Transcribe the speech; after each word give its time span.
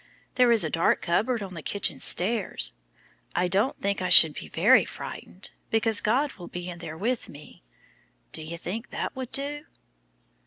There 0.33 0.51
is 0.51 0.63
a 0.63 0.69
dark 0.71 1.03
cupboard 1.03 1.43
on 1.43 1.53
the 1.53 1.61
kitchen 1.61 1.99
stairs. 1.99 2.73
I 3.35 3.47
don't 3.47 3.79
think 3.79 4.01
I 4.01 4.09
should 4.09 4.33
be 4.33 4.47
very 4.47 4.83
frightened, 4.83 5.51
because 5.69 6.01
God 6.01 6.33
will 6.39 6.47
be 6.47 6.67
in 6.67 6.79
there 6.79 6.97
with 6.97 7.29
me. 7.29 7.61
Do 8.31 8.41
you 8.41 8.57
think 8.57 8.89
that 8.89 9.15
would 9.15 9.31
do?" 9.31 9.65